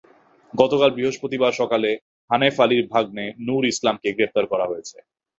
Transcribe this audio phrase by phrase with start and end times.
[0.53, 1.89] গতকাল বৃহস্পতিবার সকালে
[2.29, 4.97] হানেফ আলীর ভাগনে নুর ইসলামকে গ্রেপ্তার করা হয়েছে।